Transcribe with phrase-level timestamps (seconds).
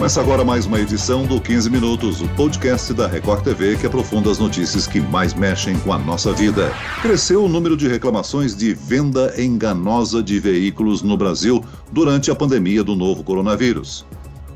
[0.00, 4.30] Começa agora mais uma edição do 15 Minutos, o podcast da Record TV que aprofunda
[4.30, 6.72] as notícias que mais mexem com a nossa vida.
[7.02, 12.82] Cresceu o número de reclamações de venda enganosa de veículos no Brasil durante a pandemia
[12.82, 14.06] do novo coronavírus.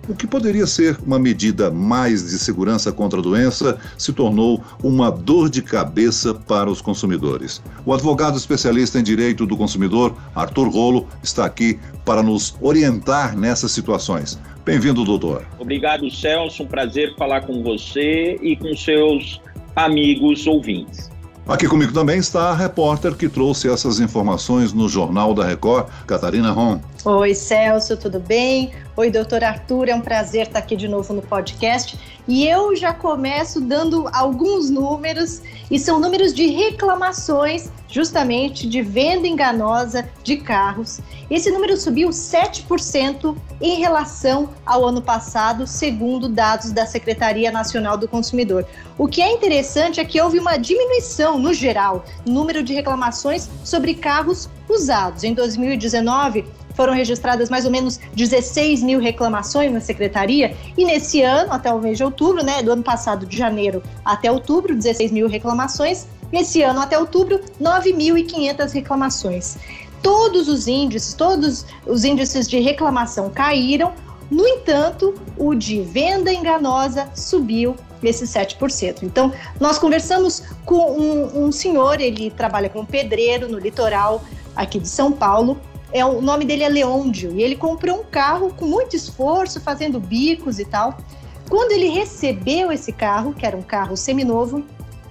[0.08, 5.11] O que poderia ser uma medida mais de segurança contra a doença se tornou uma
[5.11, 7.62] dor de cabeça para os consumidores.
[7.84, 13.72] O advogado especialista em direito do consumidor, Arthur Rolo, está aqui para nos orientar nessas
[13.72, 14.39] situações.
[14.64, 15.46] Bem-vindo, doutor.
[15.59, 16.63] Obrigado, Celso.
[16.63, 19.40] Um prazer falar com você e com seus
[19.77, 21.11] amigos ouvintes.
[21.46, 26.50] Aqui comigo também está a repórter que trouxe essas informações no Jornal da Record, Catarina
[26.50, 26.81] Ron.
[27.07, 28.72] Oi, Celso, tudo bem?
[28.96, 31.99] Oi, doutor Arthur, é um prazer estar aqui de novo no podcast.
[32.27, 39.28] E eu já começo dando alguns números, e são números de reclamações, justamente de venda
[39.28, 40.98] enganosa de carros.
[41.31, 48.09] Esse número subiu 7% em relação ao ano passado, segundo dados da Secretaria Nacional do
[48.09, 48.65] Consumidor.
[48.97, 53.50] O que é interessante é que houve uma diminuição, no geral, no número de reclamações
[53.62, 55.23] sobre carros usados.
[55.23, 61.53] Em 2019, foram registradas mais ou menos 16 mil reclamações na secretaria, e nesse ano,
[61.53, 65.28] até o mês de outubro, né, do ano passado, de janeiro até outubro, 16 mil
[65.28, 69.56] reclamações, nesse ano até outubro, 9.500 reclamações.
[70.03, 73.92] Todos os índices, todos os índices de reclamação caíram,
[74.31, 79.03] no entanto, o de venda enganosa subiu esses 7%.
[79.03, 84.22] Então, nós conversamos com um, um senhor, ele trabalha como pedreiro no litoral
[84.55, 85.59] aqui de São Paulo,
[85.95, 90.00] é, o nome dele é Leôndio, e ele comprou um carro com muito esforço, fazendo
[90.00, 90.98] bicos e tal.
[91.48, 94.65] Quando ele recebeu esse carro, que era um carro seminovo,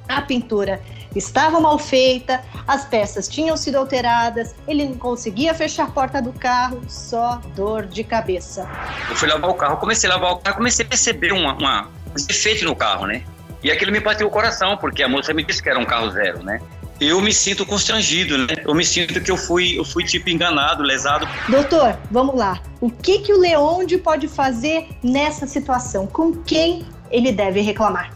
[0.10, 0.82] a pintura
[1.16, 6.34] estava mal feita, as peças tinham sido alteradas, ele não conseguia fechar a porta do
[6.34, 8.70] carro, só dor de cabeça.
[9.10, 11.88] Eu fui lavar o carro, comecei a lavar o carro, comecei a perceber uma, uma,
[12.10, 13.24] um defeito no carro, né?
[13.64, 16.10] E aquilo me bateu o coração, porque a moça me disse que era um carro
[16.12, 16.60] zero, né?
[17.08, 18.48] Eu me sinto constrangido, né?
[18.66, 21.28] Eu me sinto que eu fui, eu fui tipo enganado, lesado.
[21.50, 22.62] Doutor, vamos lá.
[22.82, 26.08] O que que o Leonde pode fazer nessa situação?
[26.08, 28.12] Com quem ele deve reclamar?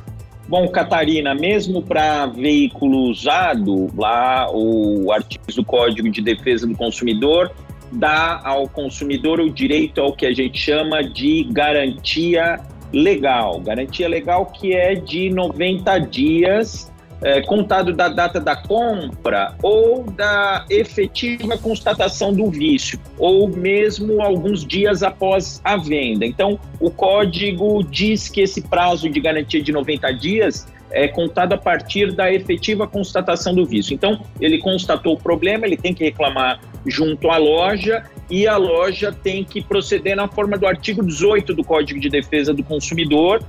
[0.47, 7.51] Bom, Catarina, mesmo para veículo usado, lá o artigo do Código de Defesa do Consumidor
[7.91, 12.59] dá ao consumidor o direito ao que a gente chama de garantia
[12.93, 13.59] legal.
[13.59, 16.91] Garantia legal que é de 90 dias
[17.21, 24.65] é, contado da data da compra ou da efetiva constatação do vício, ou mesmo alguns
[24.65, 26.25] dias após a venda.
[26.25, 31.57] Então, o código diz que esse prazo de garantia de 90 dias é contado a
[31.57, 33.93] partir da efetiva constatação do vício.
[33.93, 39.11] Então, ele constatou o problema, ele tem que reclamar junto à loja e a loja
[39.11, 43.43] tem que proceder na forma do artigo 18 do Código de Defesa do Consumidor,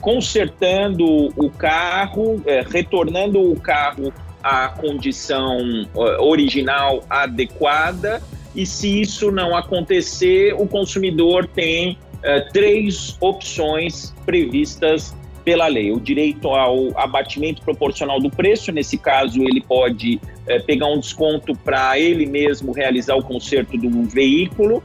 [0.00, 5.58] consertando o carro, é, retornando o carro à condição
[5.96, 8.22] é, original adequada.
[8.54, 15.98] E se isso não acontecer, o consumidor tem é, três opções previstas pela lei: o
[15.98, 21.98] direito ao abatimento proporcional do preço, nesse caso, ele pode é, pegar um desconto para
[21.98, 24.82] ele mesmo realizar o conserto do veículo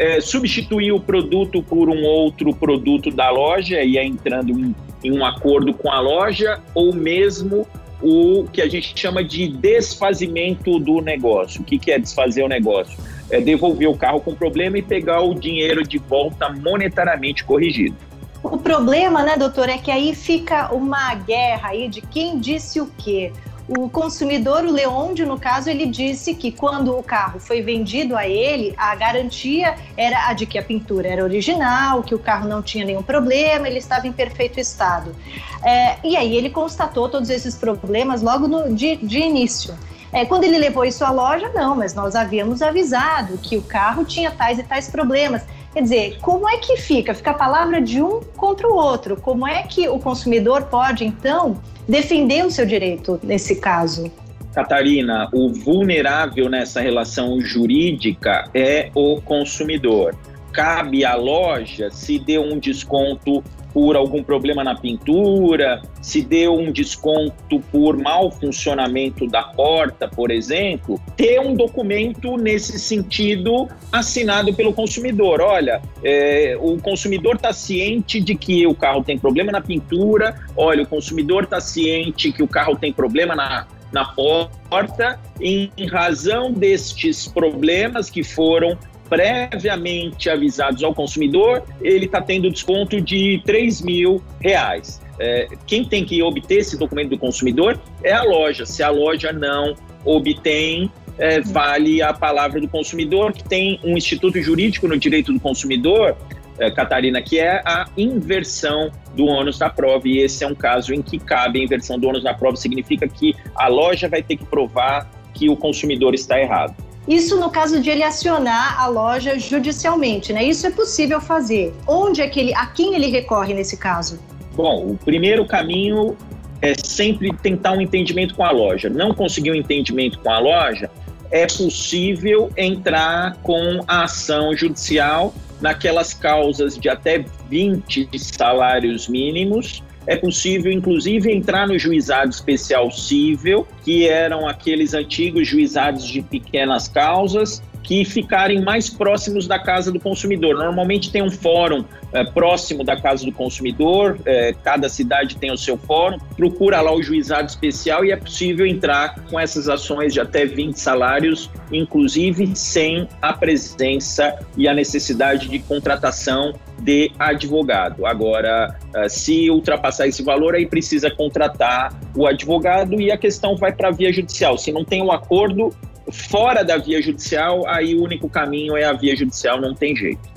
[0.00, 4.74] é, substituir o produto por um outro produto da loja, e é entrando em,
[5.04, 7.66] em um acordo com a loja, ou mesmo
[8.02, 11.60] o que a gente chama de desfazimento do negócio.
[11.60, 12.98] O que, que é desfazer o negócio?
[13.30, 17.94] É devolver o carro com problema e pegar o dinheiro de volta monetariamente corrigido.
[18.42, 22.90] O problema, né, doutor, é que aí fica uma guerra aí de quem disse o
[22.96, 23.32] quê
[23.78, 28.26] o consumidor, o Leonde, no caso, ele disse que quando o carro foi vendido a
[28.26, 32.60] ele, a garantia era a de que a pintura era original, que o carro não
[32.62, 35.14] tinha nenhum problema, ele estava em perfeito estado.
[35.62, 39.72] É, e aí ele constatou todos esses problemas logo no, de, de início.
[40.12, 44.04] É, quando ele levou isso à loja, não, mas nós havíamos avisado que o carro
[44.04, 45.42] tinha tais e tais problemas.
[45.72, 47.14] Quer dizer, como é que fica?
[47.14, 49.16] Fica a palavra de um contra o outro.
[49.16, 54.10] Como é que o consumidor pode, então, defender o seu direito nesse caso?
[54.52, 60.16] Catarina, o vulnerável nessa relação jurídica é o consumidor.
[60.52, 66.72] Cabe à loja se deu um desconto por algum problema na pintura, se deu um
[66.72, 74.72] desconto por mau funcionamento da porta, por exemplo, ter um documento nesse sentido assinado pelo
[74.72, 75.40] consumidor.
[75.40, 80.82] Olha, é, o consumidor está ciente de que o carro tem problema na pintura, olha,
[80.82, 87.26] o consumidor está ciente que o carro tem problema na, na porta, em razão destes
[87.26, 88.76] problemas que foram
[89.10, 95.02] previamente avisados ao consumidor, ele está tendo desconto de 3 mil reais.
[95.18, 98.64] É, quem tem que obter esse documento do consumidor é a loja.
[98.64, 99.74] Se a loja não
[100.04, 105.40] obtém, é, vale a palavra do consumidor, que tem um instituto jurídico no direito do
[105.40, 106.16] consumidor,
[106.58, 110.08] é, Catarina, que é a inversão do ônus da prova.
[110.08, 113.06] E esse é um caso em que cabe a inversão do ônus da prova, significa
[113.06, 116.74] que a loja vai ter que provar que o consumidor está errado.
[117.08, 120.44] Isso no caso de ele acionar a loja judicialmente, né?
[120.44, 121.74] Isso é possível fazer.
[121.86, 124.18] Onde é que ele, a quem ele recorre nesse caso?
[124.54, 126.16] Bom, o primeiro caminho
[126.60, 128.88] é sempre tentar um entendimento com a loja.
[128.88, 130.90] Não conseguir um entendimento com a loja,
[131.30, 139.82] é possível entrar com a ação judicial naquelas causas de até 20 salários mínimos.
[140.10, 146.88] É possível, inclusive, entrar no juizado especial cível, que eram aqueles antigos juizados de pequenas
[146.88, 150.56] causas, que ficarem mais próximos da casa do consumidor.
[150.56, 155.56] Normalmente tem um fórum é, próximo da casa do consumidor, é, cada cidade tem o
[155.56, 160.20] seu fórum, procura lá o juizado especial e é possível entrar com essas ações de
[160.20, 168.06] até 20 salários, inclusive sem a presença e a necessidade de contratação de advogado.
[168.06, 173.72] Agora, é, se ultrapassar esse valor, aí precisa contratar o advogado e a questão vai
[173.72, 174.56] para a via judicial.
[174.58, 175.72] Se não tem um acordo,
[176.10, 180.28] fora da via judicial, aí o único caminho é a via judicial, não tem jeito.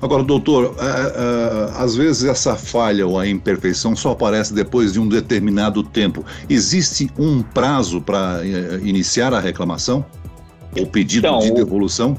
[0.00, 5.00] Agora, doutor, é, é, às vezes essa falha ou a imperfeição só aparece depois de
[5.00, 6.24] um determinado tempo.
[6.48, 10.04] Existe um prazo para é, iniciar a reclamação?
[10.78, 12.16] O pedido então, de devolução?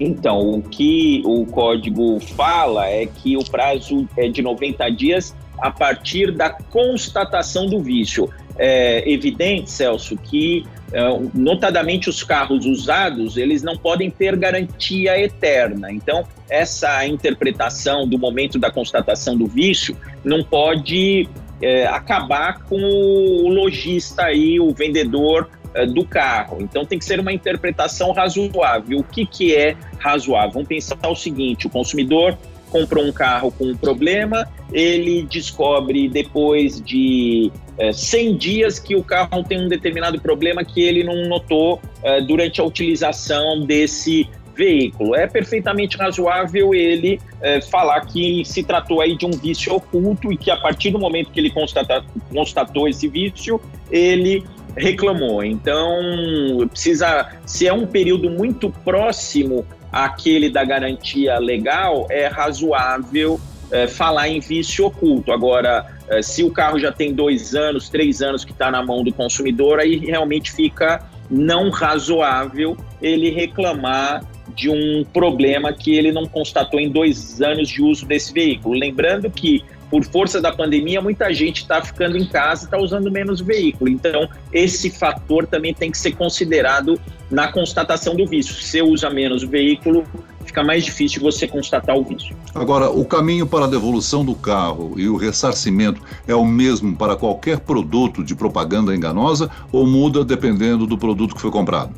[0.00, 5.70] Então, o que o código fala é que o prazo é de 90 dias a
[5.70, 8.28] partir da constatação do vício.
[8.56, 11.00] É evidente, Celso, que é,
[11.34, 15.92] notadamente os carros usados, eles não podem ter garantia eterna.
[15.92, 21.28] Então, essa interpretação do momento da constatação do vício não pode
[21.60, 26.58] é, acabar com o lojista aí, o vendedor é, do carro.
[26.60, 28.98] Então, tem que ser uma interpretação razoável.
[28.98, 30.52] O que, que é razoável?
[30.52, 32.36] Vamos pensar o seguinte: o consumidor
[32.68, 39.02] comprou um carro com um problema, ele descobre depois de é, 100 dias que o
[39.02, 45.14] carro tem um determinado problema que ele não notou é, durante a utilização desse veículo.
[45.14, 50.36] É perfeitamente razoável ele é, falar que se tratou aí de um vício oculto e
[50.36, 53.60] que a partir do momento que ele constata, constatou esse vício,
[53.90, 54.44] ele
[54.76, 55.44] reclamou.
[55.44, 63.40] Então, precisa, se é um período muito próximo aquele da garantia legal, é razoável
[63.70, 65.32] é, falar em vício oculto.
[65.32, 69.02] Agora, é, se o carro já tem dois anos, três anos que está na mão
[69.02, 74.24] do consumidor, aí realmente fica não razoável ele reclamar
[74.54, 78.74] de um problema que ele não constatou em dois anos de uso desse veículo.
[78.74, 83.10] Lembrando que por força da pandemia, muita gente está ficando em casa e está usando
[83.10, 83.90] menos veículo.
[83.90, 87.00] Então, esse fator também tem que ser considerado
[87.30, 88.54] na constatação do vício.
[88.54, 90.04] Se você usa menos veículo,
[90.44, 92.36] fica mais difícil você constatar o vício.
[92.54, 97.16] Agora, o caminho para a devolução do carro e o ressarcimento é o mesmo para
[97.16, 101.94] qualquer produto de propaganda enganosa ou muda dependendo do produto que foi comprado?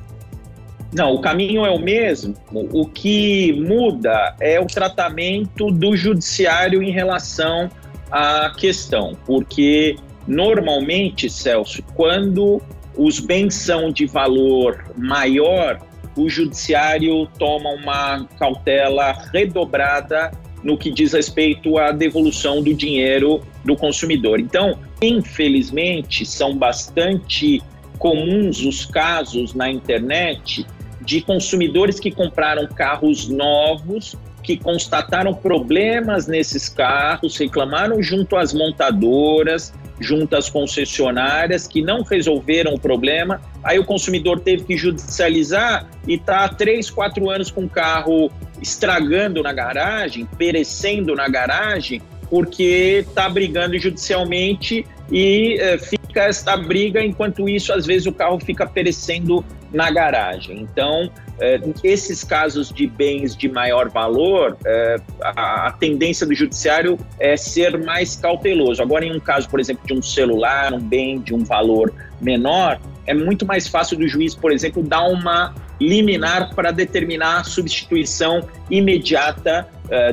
[0.92, 2.34] Não, o caminho é o mesmo.
[2.52, 7.70] O que muda é o tratamento do judiciário em relação
[8.10, 12.60] à questão, porque normalmente, Celso, quando
[12.96, 15.80] os bens são de valor maior,
[16.16, 20.30] o judiciário toma uma cautela redobrada
[20.62, 24.40] no que diz respeito à devolução do dinheiro do consumidor.
[24.40, 27.62] Então, infelizmente, são bastante
[27.98, 30.66] comuns os casos na internet
[31.00, 39.72] de consumidores que compraram carros novos, que constataram problemas nesses carros, reclamaram junto às montadoras,
[40.00, 43.40] junto às concessionárias, que não resolveram o problema.
[43.62, 48.30] Aí o consumidor teve que judicializar e está há três, quatro anos com o carro
[48.60, 57.04] estragando na garagem, perecendo na garagem, porque está brigando judicialmente e é, fica esta briga,
[57.04, 60.60] enquanto isso, às vezes, o carro fica perecendo na garagem.
[60.60, 61.10] Então,
[61.40, 67.36] é, esses casos de bens de maior valor, é, a, a, tendência do judiciário é
[67.36, 68.80] ser mais cauteloso.
[68.80, 72.80] Agora, em um caso, por exemplo, de um celular, um bem de um valor menor,
[73.06, 78.46] é muito mais fácil do juiz, por exemplo, dar uma liminar para determinar a substituição
[78.70, 79.66] imediata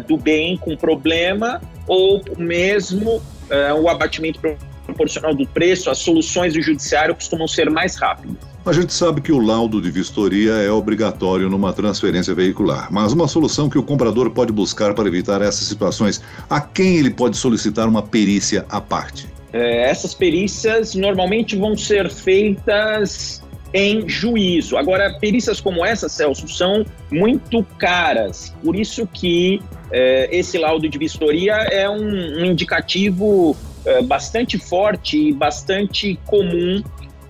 [0.08, 4.40] do bem com problema ou mesmo é, o abatimento
[4.86, 8.36] proporcional do preço, as soluções do judiciário costumam ser mais rápidas.
[8.66, 13.28] A gente sabe que o laudo de vistoria é obrigatório numa transferência veicular, mas uma
[13.28, 17.88] solução que o comprador pode buscar para evitar essas situações, a quem ele pode solicitar
[17.88, 19.28] uma perícia à parte?
[19.54, 23.42] É, essas perícias normalmente vão ser feitas
[23.74, 24.78] em juízo.
[24.78, 30.98] Agora, perícias como essa, Celso, são muito caras, por isso que é, esse laudo de
[30.98, 33.56] vistoria é um, um indicativo
[33.86, 36.84] é, bastante forte e bastante comum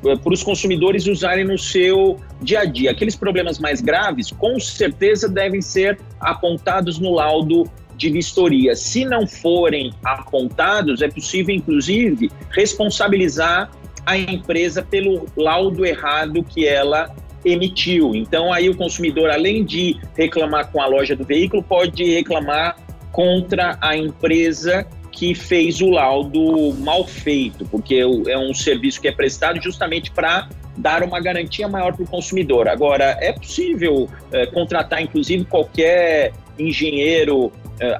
[0.05, 2.91] é, para os consumidores usarem no seu dia a dia.
[2.91, 8.75] Aqueles problemas mais graves, com certeza, devem ser apontados no laudo de vistoria.
[8.75, 13.71] Se não forem apontados, é possível, inclusive, responsabilizar
[14.07, 18.15] a empresa pelo laudo errado que ela emitiu.
[18.15, 22.77] Então, aí o consumidor, além de reclamar com a loja do veículo, pode reclamar
[23.11, 27.95] contra a empresa que fez o laudo mal feito, porque
[28.27, 30.47] é um serviço que é prestado justamente para
[30.77, 32.69] dar uma garantia maior para o consumidor.
[32.69, 37.51] Agora, é possível é, contratar, inclusive, qualquer engenheiro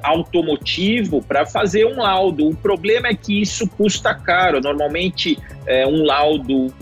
[0.02, 2.48] automotivo para fazer um laudo.
[2.48, 4.60] O problema é que isso custa caro.
[4.60, 6.72] Normalmente, é, um laudo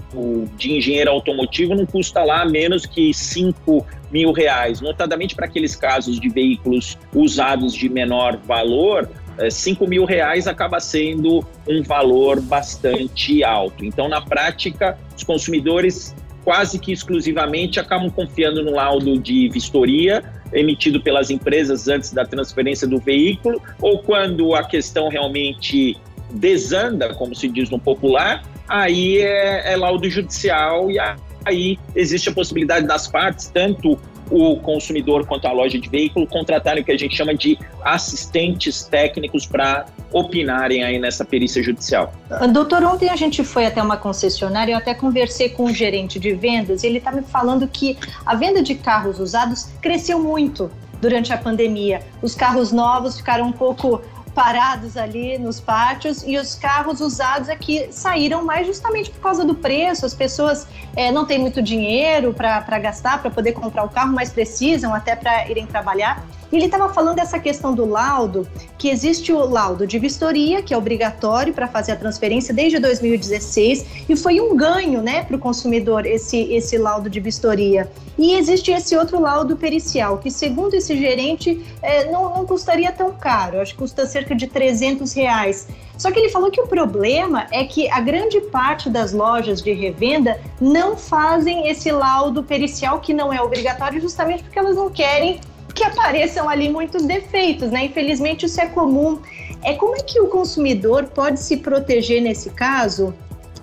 [0.57, 4.81] de engenheiro automotivo não custa lá menos que 5 mil reais.
[4.81, 9.09] Notadamente para aqueles casos de veículos usados de menor valor,
[9.51, 13.85] 5 é, mil reais acaba sendo um valor bastante alto.
[13.85, 20.23] Então, na prática, os consumidores quase que exclusivamente acabam confiando no laudo de vistoria
[20.53, 25.97] emitido pelas empresas antes da transferência do veículo, ou quando a questão realmente
[26.31, 30.99] desanda, como se diz no popular, aí é, é laudo judicial e
[31.45, 33.99] aí existe a possibilidade das partes, tanto
[34.31, 38.85] o consumidor quanto a loja de veículo contratarem o que a gente chama de assistentes
[38.85, 42.13] técnicos para opinarem aí nessa perícia judicial.
[42.53, 46.33] Doutor, ontem a gente foi até uma concessionária, eu até conversei com o gerente de
[46.35, 51.33] vendas, e ele está me falando que a venda de carros usados cresceu muito durante
[51.33, 52.01] a pandemia.
[52.23, 54.01] Os carros novos ficaram um pouco
[54.37, 59.55] parados ali nos pátios e os carros usados aqui saíram mais justamente por causa do
[59.55, 60.05] preço.
[60.05, 64.31] As pessoas é, não têm muito dinheiro para gastar, para poder comprar o carro, mas
[64.31, 66.23] precisam até para irem trabalhar.
[66.53, 68.47] Ele estava falando dessa questão do laudo,
[68.79, 74.07] que existe o laudo de vistoria, que é obrigatório para fazer a transferência desde 2016,
[74.09, 77.91] e foi um ganho né, para o consumidor esse, esse laudo de vistoria.
[78.19, 83.13] E existe esse outro laudo pericial, que segundo esse gerente é, não, não custaria tão
[83.13, 85.69] caro, acho que custa cerca de 300 reais.
[85.99, 89.73] Só que ele falou que o problema é que a grande parte das lojas de
[89.73, 95.41] revenda não fazem esse laudo pericial, que não é obrigatório, justamente porque elas não querem
[95.77, 97.85] que apareçam ali muitos defeitos, né?
[97.85, 99.21] Infelizmente isso é comum.
[99.63, 103.15] É como é que o consumidor pode se proteger nesse caso?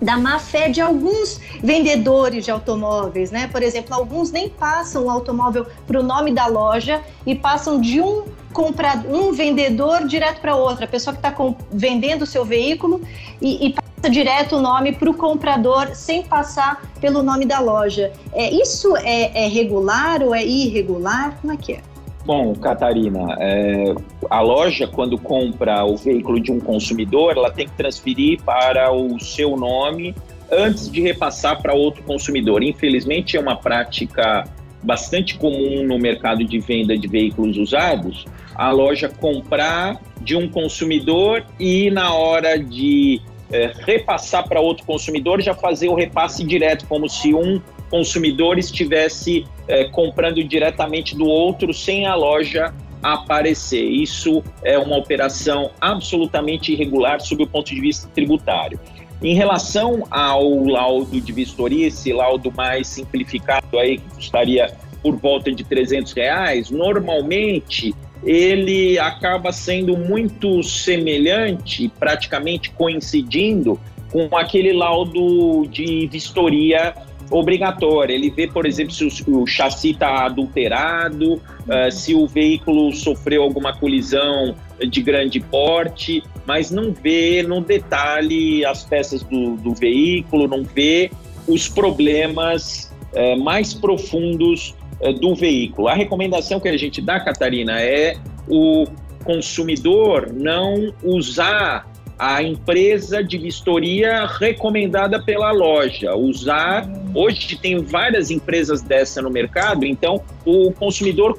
[0.02, 3.46] da má fé de alguns vendedores de automóveis, né?
[3.46, 8.02] Por exemplo, alguns nem passam o automóvel para o nome da loja e passam de
[8.02, 11.34] um comprador, um vendedor direto para outra, a pessoa que está
[11.70, 13.00] vendendo o seu veículo
[13.40, 18.12] e, e passa direto o nome para o comprador sem passar pelo nome da loja.
[18.32, 21.38] É, isso é, é regular ou é irregular?
[21.40, 21.93] Como é que é?
[22.24, 23.94] Bom, Catarina, é,
[24.30, 29.20] a loja, quando compra o veículo de um consumidor, ela tem que transferir para o
[29.20, 30.14] seu nome
[30.50, 32.62] antes de repassar para outro consumidor.
[32.62, 34.44] Infelizmente, é uma prática
[34.82, 41.44] bastante comum no mercado de venda de veículos usados, a loja comprar de um consumidor
[41.58, 43.20] e na hora de
[43.52, 49.44] é, repassar para outro consumidor já fazer o repasse direto, como se um consumidor estivesse
[49.68, 53.84] é, comprando diretamente do outro sem a loja aparecer.
[53.84, 58.80] Isso é uma operação absolutamente irregular sob o ponto de vista tributário.
[59.22, 65.52] Em relação ao laudo de vistoria, esse laudo mais simplificado aí que custaria por volta
[65.52, 67.94] de 300 reais, normalmente
[68.24, 73.78] ele acaba sendo muito semelhante, praticamente coincidindo
[74.10, 76.94] com aquele laudo de vistoria
[77.30, 78.14] obrigatória.
[78.14, 83.42] Ele vê, por exemplo, se o, o chassi está adulterado, uh, se o veículo sofreu
[83.42, 84.54] alguma colisão
[84.88, 91.10] de grande porte, mas não vê no detalhe as peças do, do veículo, não vê
[91.46, 95.88] os problemas uh, mais profundos uh, do veículo.
[95.88, 98.16] A recomendação que a gente dá, Catarina, é
[98.48, 98.84] o
[99.24, 101.86] consumidor não usar
[102.18, 106.14] a empresa de vistoria recomendada pela loja.
[106.14, 111.36] Usar, hoje tem várias empresas dessa no mercado, então o consumidor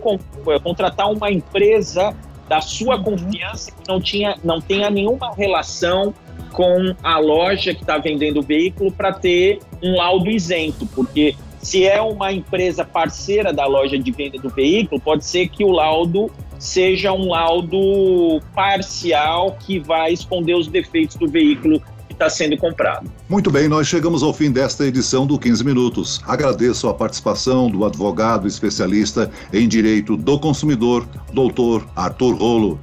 [0.63, 2.15] contratar uma empresa
[2.47, 3.03] da sua uhum.
[3.03, 6.13] confiança que não, tinha, não tenha nenhuma relação
[6.51, 11.83] com a loja que está vendendo o veículo para ter um laudo isento, porque Se
[11.83, 16.29] é uma empresa parceira da loja de venda do veículo, pode ser que o laudo
[16.59, 23.11] seja um laudo parcial que vai esconder os defeitos do veículo que está sendo comprado.
[23.29, 26.21] Muito bem, nós chegamos ao fim desta edição do 15 Minutos.
[26.25, 32.79] Agradeço a participação do advogado especialista em direito do consumidor, doutor Arthur Rolo.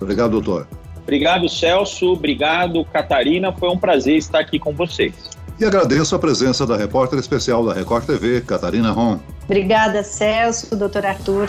[0.00, 0.68] Obrigado, doutor.
[1.02, 2.12] Obrigado, Celso.
[2.12, 3.52] Obrigado, Catarina.
[3.52, 5.14] Foi um prazer estar aqui com vocês.
[5.58, 9.18] E agradeço a presença da repórter especial da Record TV, Catarina Ron.
[9.46, 11.48] Obrigada, Celso, doutor Arthur.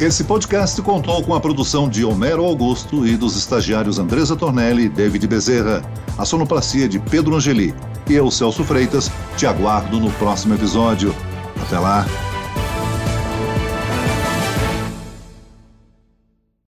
[0.00, 4.88] Esse podcast contou com a produção de Homero Augusto e dos estagiários Andresa Tornelli e
[4.88, 5.82] David Bezerra,
[6.18, 7.74] a sonoplastia de Pedro Angeli.
[8.08, 11.14] E eu, Celso Freitas, te aguardo no próximo episódio.
[11.62, 12.06] Até lá!